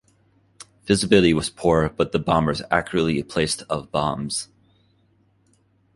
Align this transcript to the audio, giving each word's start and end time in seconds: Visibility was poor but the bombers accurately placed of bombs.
Visibility 0.87 1.31
was 1.31 1.51
poor 1.51 1.87
but 1.87 2.11
the 2.11 2.17
bombers 2.17 2.63
accurately 2.71 3.21
placed 3.21 3.61
of 3.69 3.91
bombs. 3.91 4.47